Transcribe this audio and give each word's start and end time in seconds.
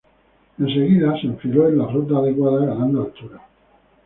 Enseguida 0.57 1.15
se 1.21 1.27
enfiló 1.27 1.67
en 1.69 1.77
la 1.77 1.85
ruta 1.85 2.17
adecuada 2.17 2.65
ganando 2.65 3.03
altura. 3.03 3.39